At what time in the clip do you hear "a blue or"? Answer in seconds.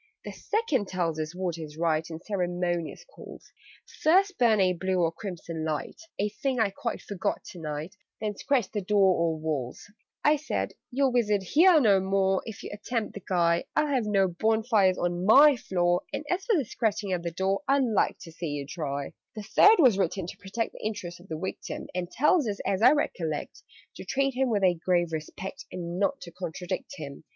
4.59-5.11